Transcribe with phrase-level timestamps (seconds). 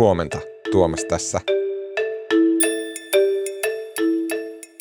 [0.00, 0.38] Huomenta,
[0.72, 1.40] Tuomas tässä.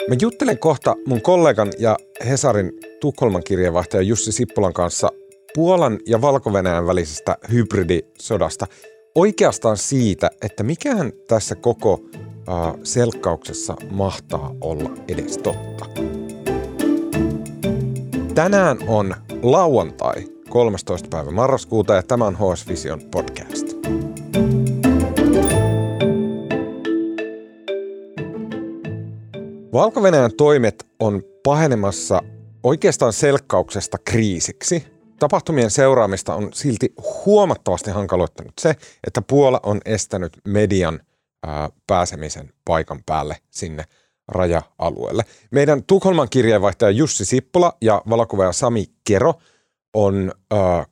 [0.09, 1.97] Mä juttelen kohta mun kollegan ja
[2.29, 5.09] Hesarin Tukholman kirjeenvaihtaja Jussi Sippulan kanssa
[5.55, 8.67] Puolan ja valko välisestä hybridisodasta.
[9.15, 15.85] Oikeastaan siitä, että mikään tässä koko äh, selkkauksessa mahtaa olla edes totta.
[18.35, 20.15] Tänään on lauantai
[20.49, 21.07] 13.
[21.11, 23.68] päivä marraskuuta ja tämä on HS Vision podcast.
[29.79, 30.01] Valko
[30.37, 32.21] toimet on pahenemassa
[32.63, 34.83] oikeastaan selkkauksesta kriisiksi.
[35.19, 36.93] Tapahtumien seuraamista on silti
[37.25, 38.75] huomattavasti hankaloittanut se,
[39.07, 40.99] että Puola on estänyt median
[41.47, 43.83] ää, pääsemisen paikan päälle sinne
[44.27, 45.23] raja-alueelle.
[45.51, 49.33] Meidän Tukholman kirjeenvaihtaja Jussi Sippola ja valokuvaaja Sami Kero
[49.93, 50.31] on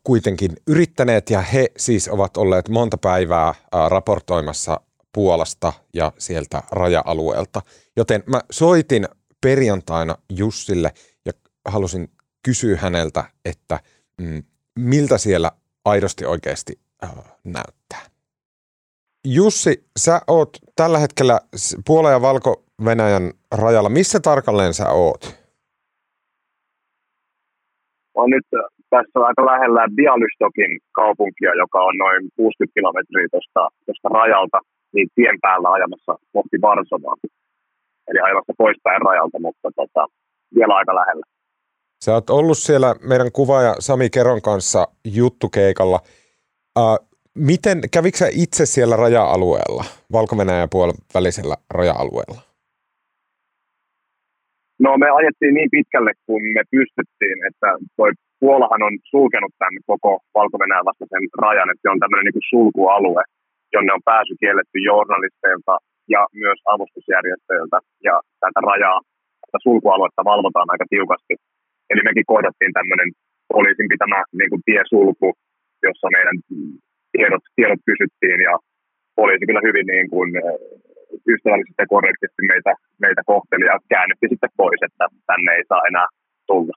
[0.03, 4.79] kuitenkin yrittäneet ja he siis ovat olleet monta päivää ää, raportoimassa
[5.17, 7.61] Puolasta ja sieltä raja-alueelta.
[7.95, 9.05] Joten mä soitin
[9.41, 10.91] perjantaina Jussille
[11.25, 11.31] ja
[11.65, 12.07] halusin
[12.45, 13.79] kysyä häneltä, että
[14.21, 14.43] mm,
[14.79, 15.51] miltä siellä
[15.85, 17.11] aidosti oikeasti äh,
[17.43, 17.99] näyttää.
[19.25, 21.39] Jussi, sä oot tällä hetkellä
[21.87, 23.89] Puola- ja Valko-Venäjän rajalla.
[23.89, 25.21] Missä tarkalleen sä oot?
[28.13, 28.45] On nyt
[28.89, 33.27] tässä aika lähellä Bialystokin kaupunkia, joka on noin 60 kilometriä
[33.85, 34.59] tuosta rajalta
[34.97, 37.15] niin tien päällä ajamassa kohti Varsovaa.
[38.09, 40.03] Eli ajamassa poispäin rajalta, mutta tota,
[40.55, 41.25] vielä aika lähellä.
[42.03, 45.99] Sä oot ollut siellä meidän kuvaaja Sami Keron kanssa juttukeikalla.
[46.79, 46.97] Uh,
[47.49, 52.41] miten, kävikö sä itse siellä raja-alueella, valko ja puolen välisellä raja-alueella?
[54.79, 57.67] No me ajettiin niin pitkälle, kun me pystyttiin, että
[57.97, 63.23] toi Puolahan on sulkenut tämän koko valko vastaisen rajan, että se on tämmöinen niin sulkualue
[63.75, 65.73] jonne on pääsy kielletty journalisteilta
[66.13, 67.77] ja myös avustusjärjestöiltä.
[68.07, 68.99] Ja tätä rajaa,
[69.43, 71.33] tätä sulkualuetta valvotaan aika tiukasti.
[71.91, 73.09] Eli mekin kohdattiin tämmöinen
[73.53, 75.27] poliisin pitämä niin kuin tiesulku,
[75.87, 76.37] jossa meidän
[77.13, 78.53] tiedot, tiedot kysyttiin ja
[79.19, 80.57] poliisi kyllä hyvin niin kuin, eh,
[81.33, 82.71] ystävällisesti ja korrektisti meitä,
[83.05, 86.07] meitä kohteli ja käännytti sitten pois, että tänne ei saa enää
[86.47, 86.75] tulla.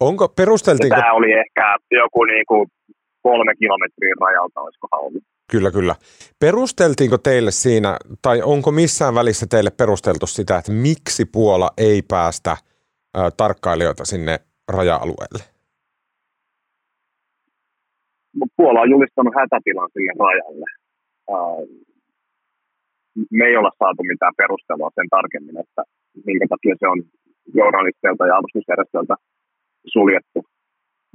[0.00, 0.96] Onko perusteltiinko...
[0.96, 2.66] Tämä oli ehkä joku niin kuin
[3.28, 5.22] kolme kilometriä rajalta, olisikohan ollut.
[5.52, 5.94] Kyllä, kyllä.
[6.40, 7.90] Perusteltiinko teille siinä,
[8.22, 12.58] tai onko missään välissä teille perusteltu sitä, että miksi Puola ei päästä ä,
[13.36, 14.34] tarkkailijoita sinne
[14.76, 15.44] raja-alueelle?
[18.56, 20.68] Puola on julistanut hätätilan sinne rajalle.
[23.30, 25.82] Me ei olla saatu mitään perustelua sen tarkemmin, että
[26.26, 27.02] minkä takia se on
[27.54, 29.14] journalisteilta ja avustusjärjestöltä
[29.94, 30.40] suljettu.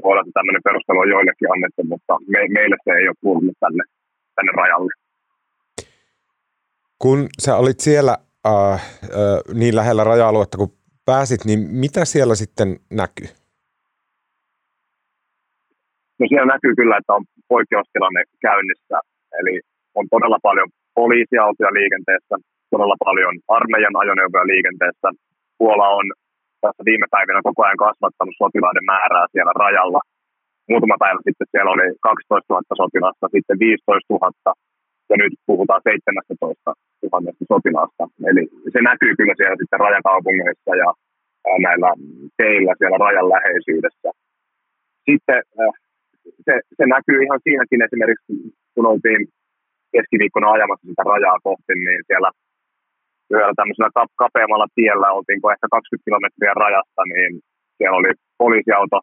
[0.03, 3.57] Voi olla, että tämmöinen perustelu on joillekin annettu, mutta me, meille se ei ole kuulunut
[3.59, 3.83] tänne
[4.35, 4.93] tänne rajalle.
[6.99, 8.17] Kun sä olit siellä
[8.47, 8.79] äh, äh,
[9.53, 10.73] niin lähellä raja-aluetta kun
[11.05, 12.69] pääsit, niin mitä siellä sitten
[13.01, 13.27] näkyy?
[16.19, 18.97] No siellä näkyy kyllä, että on poikkeustilanne käynnissä.
[19.39, 19.61] Eli
[19.95, 22.35] on todella paljon poliisiautoja liikenteessä,
[22.69, 25.07] todella paljon armeijan ajoneuvoja liikenteessä.
[25.57, 26.05] Puola on
[26.61, 30.01] tässä viime päivinä koko ajan kasvattanut sotilaiden määrää siellä rajalla
[30.71, 34.53] muutama päivä sitten siellä oli 12 000 sotilasta, sitten 15 000
[35.11, 36.73] ja nyt puhutaan 17
[37.11, 38.03] 000 sotilasta.
[38.29, 40.89] Eli se näkyy kyllä siellä sitten rajakaupungeissa ja
[41.67, 41.89] näillä
[42.41, 44.09] teillä siellä rajan läheisyydessä.
[45.07, 45.39] Sitten
[46.45, 48.33] se, se näkyy ihan siinäkin esimerkiksi,
[48.73, 49.21] kun oltiin
[49.93, 52.29] keskiviikkona ajamassa sitä rajaa kohti, niin siellä
[53.31, 53.91] yhdellä tämmöisellä
[54.23, 57.31] kapeammalla tiellä, oltiinko ehkä 20 kilometriä rajasta, niin
[57.77, 58.11] siellä oli
[58.43, 58.97] poliisiauto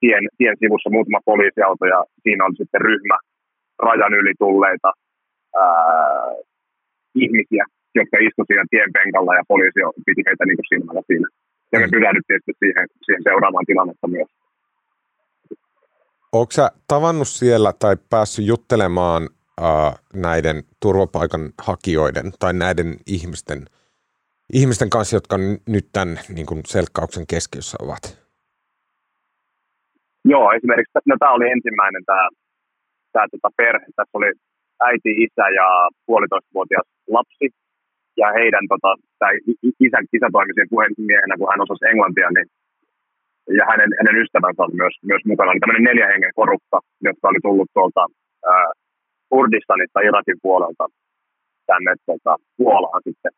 [0.00, 3.16] tien, tien sivussa muutama poliisiauto ja siinä on sitten ryhmä
[3.86, 4.90] rajan yli tulleita
[5.62, 6.32] ää,
[7.24, 7.64] ihmisiä,
[7.98, 11.28] jotka istuivat siinä tien penkalla ja poliisi piti heitä niin kuin silmällä siinä.
[11.72, 11.94] Ja me mm.
[11.96, 14.30] pysähdyttiin sitten siihen, siihen seuraavaan tilannetta myös.
[16.32, 19.22] Onko sä tavannut siellä tai päässyt juttelemaan
[19.58, 23.60] äh, näiden turvapaikanhakijoiden tai näiden ihmisten,
[24.52, 25.36] ihmisten kanssa, jotka
[25.68, 28.04] nyt tämän niin kuin selkkauksen keskiössä ovat?
[30.24, 32.28] Joo, esimerkiksi, no tämä oli ensimmäinen tämä,
[33.12, 33.86] tämä tota perhe.
[33.96, 34.30] Tässä oli
[34.88, 35.66] äiti, isä ja
[36.06, 37.46] puolitoistavuotias lapsi.
[38.16, 39.30] Ja heidän, tota, tämä
[39.86, 40.52] isä, isä toimi
[41.38, 42.48] kun hän osasi englantia, niin
[43.58, 45.50] ja hänen, hänen ystävänsä oli myös, myös mukana.
[45.50, 46.78] Oli tämmöinen neljä hengen porukka,
[47.08, 48.02] jotka oli tullut tuolta
[48.52, 48.68] ää,
[49.30, 50.84] Kurdistanista, Irakin puolelta
[51.70, 53.32] tänne tota, Puolaan sitten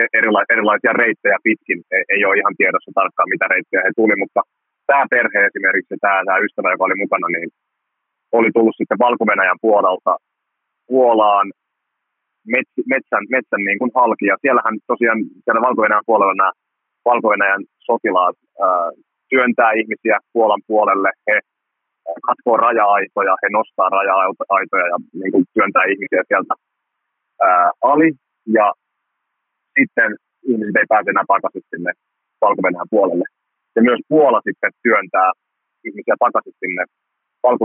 [0.00, 0.12] e-,
[0.54, 1.78] erilaisia reittejä pitkin.
[1.94, 4.40] Ei, ei ole ihan tiedossa tarkkaan, mitä reittejä he tuli, mutta
[4.86, 7.48] tämä perhe esimerkiksi, tämä, tämä ystävä, joka oli mukana, niin
[8.38, 9.24] oli tullut sitten valko
[9.60, 10.12] puolelta
[10.90, 11.46] Puolaan
[12.52, 14.26] mets, metsän, metsän niin kuin halki.
[14.26, 16.52] Ja siellähän tosiaan siellä valko puolella nämä
[17.04, 17.28] valko
[17.78, 18.90] sotilaat ää,
[19.28, 21.10] työntää ihmisiä Puolan puolelle.
[21.28, 21.40] He
[22.28, 26.54] katkoo raja-aitoja, he nostaa raja-aitoja ja niin kuin työntää ihmisiä sieltä
[27.46, 28.08] ää, ali.
[28.58, 28.66] Ja
[29.76, 30.10] sitten
[30.50, 31.92] ihmiset ei pääse enää takaisin sinne
[32.42, 32.62] valko
[32.94, 33.26] puolelle.
[33.76, 35.30] Ja myös Puola sitten työntää
[35.88, 36.82] ihmisiä takaisin sinne
[37.44, 37.64] valko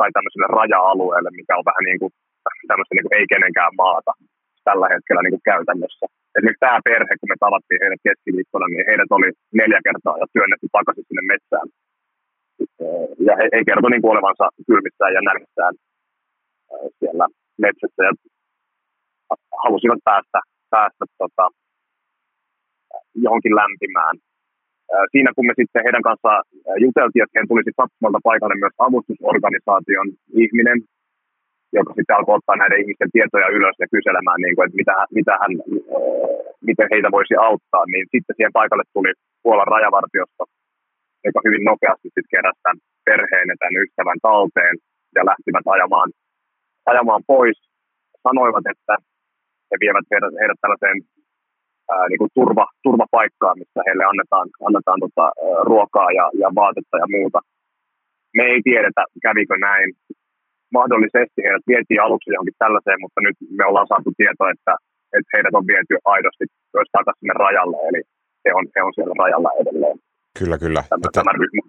[0.00, 2.12] tai tämmöiselle raja-alueelle, mikä on vähän niin kuin
[2.70, 4.12] tämmöistä niin kuin ei kenenkään maata
[4.68, 6.04] tällä hetkellä niin kuin käytännössä.
[6.36, 9.28] Esimerkiksi tämä perhe, kun me tavattiin heidät keskiviikkona, niin heidät oli
[9.60, 11.66] neljä kertaa ja työnnetty takaisin sinne metsään.
[13.26, 15.74] Ja he, he kertoi niin olevansa kylmissään ja närmissään
[16.98, 17.26] siellä
[17.64, 18.12] metsässä ja
[19.64, 20.38] halusivat päästä,
[20.70, 21.44] päästä tota,
[23.24, 24.16] johonkin lämpimään.
[25.12, 26.42] Siinä kun me sitten heidän kanssaan
[26.84, 30.06] juteltiin, että heidän tulisi sattumalta paikalle myös avustusorganisaation
[30.42, 30.78] ihminen,
[31.78, 35.32] joka sitten alkoi ottaa näiden ihmisten tietoja ylös ja kyselemään, niin kuin, että mitä, mitä
[35.40, 35.52] hän,
[36.68, 39.12] miten heitä voisi auttaa, niin sitten siihen paikalle tuli
[39.42, 40.44] Puolan rajavartiosta,
[41.26, 44.76] joka hyvin nopeasti sitten keräsi tämän perheen ja tämän ystävän talteen
[45.16, 46.10] ja lähtivät ajamaan,
[46.92, 47.58] ajamaan pois.
[48.28, 48.94] Sanoivat, että
[49.70, 50.98] he vievät heidät, heidät tällaiseen
[51.92, 55.26] ää, niin kuin turva, turvapaikkaan, missä heille annetaan, annetaan tota,
[55.70, 57.38] ruokaa ja, ja vaatetta ja muuta.
[58.36, 59.88] Me ei tiedetä, kävikö näin
[60.78, 64.74] mahdollisesti heidät vietiin aluksi johonkin tällaiseen, mutta nyt me ollaan saatu tietoa, että,
[65.16, 66.44] että heidät on viety aidosti
[66.74, 68.00] myös takaisin rajalle, eli
[68.44, 69.98] he on, he on siellä rajalla edelleen.
[70.38, 70.84] Kyllä, kyllä.
[70.88, 71.62] Tämä, tämä ryhmä.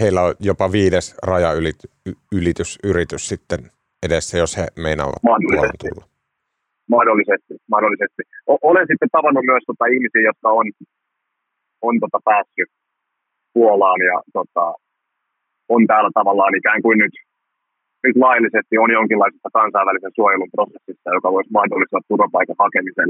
[0.00, 3.58] Heillä on jopa viides rajaylitysyritys sitten
[4.06, 5.88] edessä, jos he meinaavat mahdollisesti.
[5.88, 6.06] tulla.
[6.90, 8.22] Mahdollisesti, mahdollisesti.
[8.46, 10.66] Olen sitten tavannut myös tota ihmisiä, jotka on,
[11.82, 12.70] on tota päässyt
[13.54, 14.74] Puolaan ja tota,
[15.68, 17.12] on täällä tavallaan ikään kuin nyt
[18.04, 23.08] nyt laillisesti on jonkinlaisessa kansainvälisen suojelun prosessissa, joka voisi mahdollistaa turvapaikan hakemisen.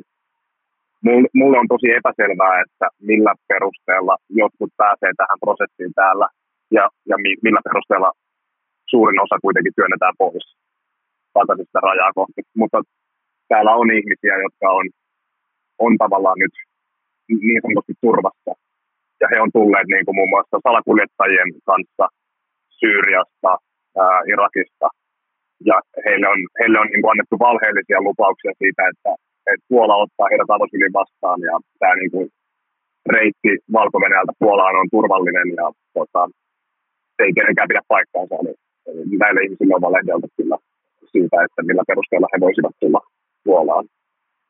[1.41, 6.27] Mulle on tosi epäselvää, että millä perusteella jotkut pääsee tähän prosessiin täällä
[6.77, 8.11] ja, ja millä perusteella
[8.91, 10.47] suurin osa kuitenkin työnnetään pois
[11.35, 12.41] takaisin sitä rajaa kohti.
[12.61, 12.79] Mutta
[13.51, 14.87] täällä on ihmisiä, jotka on,
[15.85, 16.55] on tavallaan nyt
[17.47, 18.53] niin sanotusti turvassa.
[19.21, 22.05] Ja he on tulleet niin kuin muun muassa salakuljettajien kanssa
[22.79, 23.53] Syyriasta,
[24.03, 24.89] ää, Irakista.
[25.69, 29.11] Ja heille on, heille on niin kuin annettu valheellisia lupauksia siitä, että,
[29.53, 32.29] että Puola ottaa heidät avosylin vastaan ja tämä niin kuin
[33.15, 33.99] reitti valko
[34.39, 36.29] Puolaan on turvallinen ja tota,
[37.19, 38.35] ei kenenkään pidä paikkaansa.
[38.41, 38.55] Eli,
[38.87, 40.57] eli näille ihmisille on valehdeltu kyllä
[41.13, 43.01] siitä, että millä perusteella he voisivat tulla
[43.45, 43.85] Puolaan.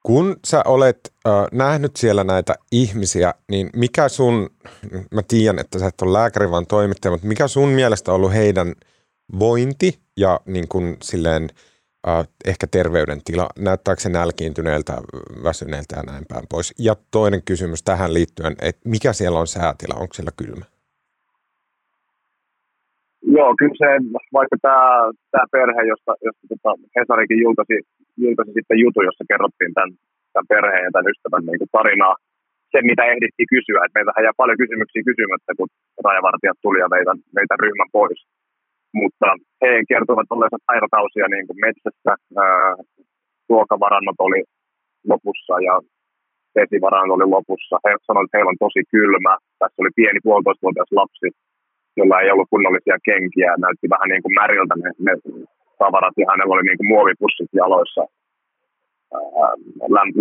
[0.06, 4.50] Kun sä olet äh, nähnyt siellä näitä ihmisiä, niin mikä sun,
[5.14, 8.34] mä tiedän, että sä et ole lääkäri vaan toimittaja, mutta mikä sun mielestä on ollut
[8.34, 8.72] heidän–
[9.38, 11.48] vointi ja niin kuin silleen,
[12.08, 14.92] äh, ehkä terveydentila, näyttääkö se nälkiintyneeltä,
[15.48, 16.74] väsyneeltä ja näin päin pois.
[16.78, 20.64] Ja toinen kysymys tähän liittyen, että mikä siellä on säätila, onko siellä kylmä?
[23.36, 23.90] Joo, kyllä se,
[24.38, 24.84] vaikka tämä,
[25.32, 27.76] tämä perhe, josta, josta tota Hesarikin julkaisi,
[28.24, 29.90] julkaisi sitten jutu, jossa kerrottiin tämän,
[30.32, 32.16] tämän perheen ja tämän ystävän niin kuin tarinaa,
[32.72, 35.68] se mitä ehdittiin kysyä, että meiltähän jää paljon kysymyksiä kysymättä, kun
[36.06, 38.20] rajavartijat tuli ja meitä, meitä ryhmän pois
[39.00, 39.28] mutta
[39.62, 42.12] he kertovat olleensa päiväkausia niin kuin metsässä.
[42.44, 42.74] Ää,
[43.48, 44.40] ruokavarannot oli
[45.10, 45.74] lopussa ja
[46.56, 47.76] vesivarannot oli lopussa.
[47.84, 49.32] He sanoivat, että heillä on tosi kylmä.
[49.58, 51.28] Tässä oli pieni puolitoistavuotias lapsi,
[51.98, 53.50] jolla ei ollut kunnollisia kenkiä.
[53.64, 55.12] Näytti vähän niin kuin märiltä ne, ne
[55.78, 58.02] tavarat ja hänellä oli niin kuin muovipussit jaloissa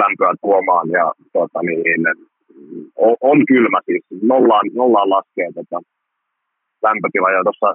[0.01, 0.89] lämpöä tuomaan.
[0.97, 2.01] Ja, tota, niin,
[2.95, 4.03] on, on kylmä siis.
[4.21, 5.77] Nollaan, nollaan laskee tota,
[6.87, 7.29] lämpötila.
[7.31, 7.69] Ja tuossa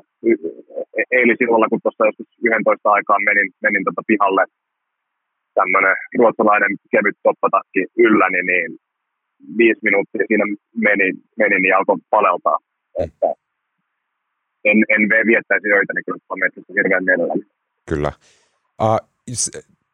[0.99, 4.45] e-, eilisillalla, kun tuossa joskus 11 aikaan menin, menin tota pihalle
[5.55, 8.69] tämmöinen ruotsalainen kevyt toppatakki ylläni, niin
[9.59, 10.47] viisi minuuttia siinä
[10.87, 11.07] meni,
[11.41, 12.59] meni niin alkoi paleltaa.
[13.05, 13.27] Että
[14.65, 17.43] en, en viettäisi öitä, niin kyllä metsässä hirveän mielelläni.
[17.89, 18.13] Kyllä.
[18.83, 18.99] Uh,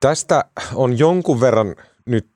[0.01, 0.45] tästä
[0.75, 1.75] on jonkun verran
[2.07, 2.27] nyt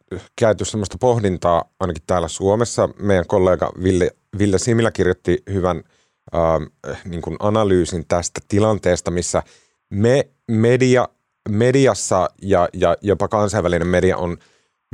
[0.41, 2.89] käyty sellaista pohdintaa ainakin täällä Suomessa.
[3.03, 5.83] Meidän kollega Ville, Ville Similä kirjoitti hyvän–
[6.35, 9.43] äh, niin kuin analyysin tästä tilanteesta, missä
[9.91, 11.09] me media,
[11.49, 14.37] mediassa ja, ja jopa kansainvälinen media on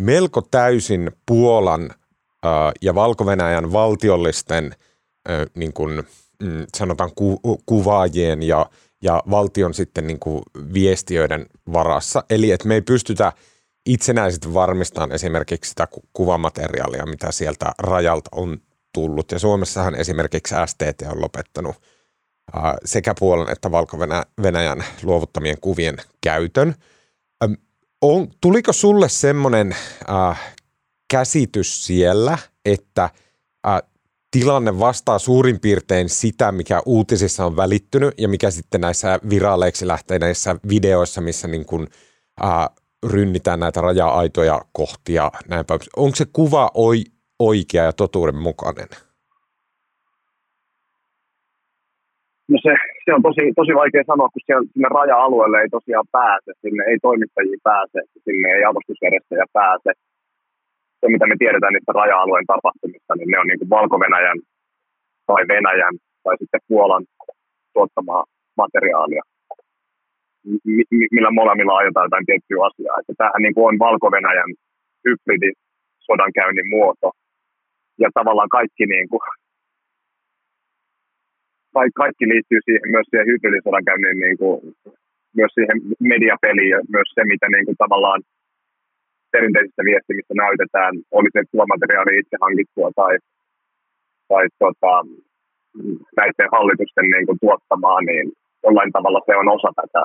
[0.01, 3.27] melko täysin Puolan äh, ja valko
[3.73, 4.65] valtiollisten
[5.31, 6.03] äh, niin kuin,
[6.43, 8.67] mm, sanotaan ku, kuvaajien ja,
[9.03, 10.43] ja valtion sitten niin kuin
[10.75, 12.25] viestiöiden varassa.
[12.31, 13.33] Eli että me ei pystytä
[13.87, 18.59] itsenäisesti varmistamaan esimerkiksi sitä kuvamateriaalia, mitä sieltä rajalta on
[18.95, 19.33] tullut.
[19.33, 21.77] Ja Suomessahan esimerkiksi STT on lopettanut
[22.85, 26.75] sekä Puolan että Valko-Venäjän luovuttamien kuvien käytön.
[28.03, 29.77] On, tuliko sulle semmoinen
[30.11, 30.55] äh,
[31.11, 33.05] käsitys siellä, että
[33.67, 33.83] äh,
[34.31, 40.57] tilanne vastaa suurin piirtein sitä, mikä uutisissa on välittynyt ja mikä sitten näissä viraaleiksi lähteineissä
[40.69, 41.89] videoissa, missä niin kuin,
[42.45, 42.69] äh,
[43.07, 45.81] rynnitään näitä raja-aitoja kohtia näin päin.
[45.97, 47.05] Onko se kuva oi,
[47.39, 48.89] oikea ja totuudenmukainen?
[52.49, 52.73] No se,
[53.05, 56.99] se on tosi, tosi vaikea sanoa, kun siellä, sinne raja-alueelle ei tosiaan pääse, sinne ei
[57.07, 59.91] toimittajia pääse, sinne ei avustusjärjestäjä pääse.
[61.01, 64.41] Se, mitä me tiedetään niistä raja-alueen tapahtumista, niin ne on niin kuin Valko-Venäjän
[65.27, 67.05] tai Venäjän tai sitten Puolan
[67.75, 68.25] tuottamaa
[68.63, 69.23] materiaalia,
[71.15, 72.97] millä molemmilla ajetaan jotain tiettyä asiaa.
[73.01, 74.53] Että tämähän niin kuin on Valko-Venäjän
[75.05, 77.09] hybridisodankäynnin muoto.
[77.99, 79.21] Ja tavallaan kaikki niin kuin,
[81.95, 84.61] kaikki liittyy siihen, myös siihen hybridisodankäynnin, niin kuin,
[85.39, 85.79] myös siihen
[86.13, 88.21] mediapeliin ja myös se, mitä niin kuin, tavallaan
[89.33, 93.15] perinteisessä viestimissä näytetään, oli se kuvamateriaali itse hankittua tai,
[94.29, 94.93] tai tota,
[96.19, 98.27] näiden hallitusten niin kuin, tuottamaa, niin
[98.65, 100.03] jollain tavalla se on osa tätä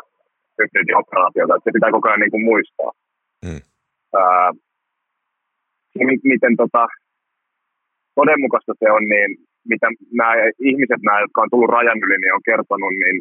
[0.58, 1.55] hybridioperaatiota.
[1.55, 2.91] Että se pitää koko ajan niin kuin, muistaa.
[3.46, 3.62] Mm.
[4.22, 4.51] Ää,
[6.24, 6.88] miten tota,
[8.20, 9.30] todenmukaista se on, niin
[9.72, 9.88] mitä
[10.20, 10.32] nämä
[10.70, 13.18] ihmiset, nämä, jotka on tullut rajan yli, niin on kertonut, niin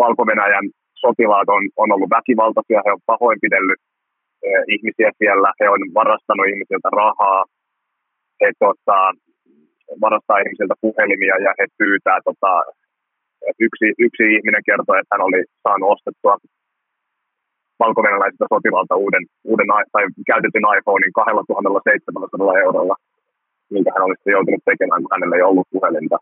[0.00, 0.66] Valko-Venäjän
[1.02, 3.80] sotilaat on, on ollut väkivaltaisia, he on pahoinpidellyt
[4.46, 7.40] eh, ihmisiä siellä, he on varastanut ihmisiltä rahaa,
[8.40, 8.98] he tota,
[10.04, 12.52] varastaa ihmisiltä puhelimia ja he pyytää, tota,
[13.66, 16.34] yksi, yksi ihminen kertoi, että hän oli saanut ostettua
[17.82, 18.00] valko
[18.52, 22.96] sotilaalta uuden, uuden tai käytetyn iPhonein 2700 eurolla
[23.70, 26.16] minkä hän olisi joutunut tekemään, kun hänellä ei ollut puhelinta.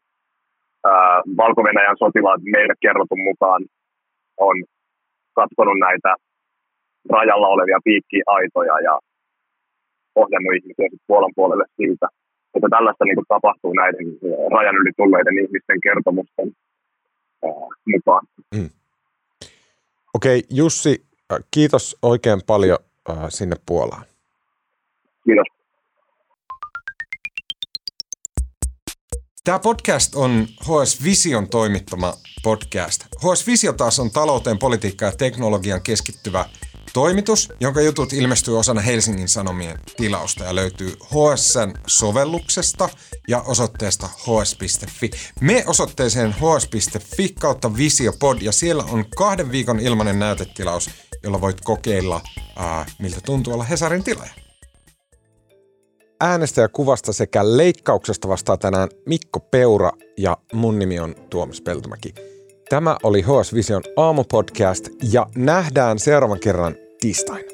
[1.36, 3.62] Valko-Venäjän sotilaat meille kerrotun mukaan
[4.36, 4.56] on
[5.34, 6.10] katsonut näitä
[7.10, 8.94] rajalla olevia piikkiaitoja ja
[10.14, 12.06] ohjannut ihmisiä Puolan puolelle siitä.
[12.54, 14.06] Että tällaista niin kuin, tapahtuu näiden
[14.54, 16.48] rajan yli tulleiden ihmisten kertomusten
[17.44, 17.50] ää,
[17.92, 18.26] mukaan.
[18.54, 18.70] Mm.
[20.14, 21.04] Okei, okay, Jussi,
[21.50, 22.78] kiitos oikein paljon
[23.10, 24.04] äh, sinne Puolaan.
[25.24, 25.46] Kiitos.
[29.44, 33.04] Tämä podcast on HS Vision toimittama podcast.
[33.16, 36.48] HS Visio taas on talouteen, politiikkaan ja teknologian keskittyvä
[36.92, 42.88] toimitus, jonka jutut ilmestyy osana Helsingin Sanomien tilausta ja löytyy HSN sovelluksesta
[43.28, 45.10] ja osoitteesta hs.fi.
[45.40, 50.90] Me osoitteeseen hs.fi kautta Visiopod ja siellä on kahden viikon ilmainen näytetilaus,
[51.22, 52.20] jolla voit kokeilla,
[52.56, 54.43] ää, miltä tuntuu olla Hesarin tilaaja
[56.20, 62.14] äänestäjäkuvasta sekä leikkauksesta vastaa tänään Mikko Peura ja mun nimi on Tuomas Peltomäki.
[62.68, 67.53] Tämä oli HS Vision aamupodcast ja nähdään seuraavan kerran tiistaina.